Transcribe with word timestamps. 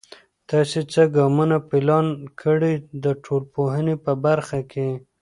تاسې 0.49 0.79
څه 0.91 1.01
ګامونه 1.15 1.57
پلان 1.69 2.07
کړئ 2.41 2.75
د 3.03 3.05
ټولنپوهنې 3.23 3.95
په 4.05 4.11
برخه 4.25 4.59
کې؟ 4.71 4.87